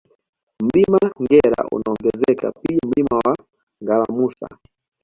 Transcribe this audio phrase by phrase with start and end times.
[0.63, 3.35] Mlima Ngera unaongezeka pia Mlima wa
[3.83, 4.47] Ngalamusa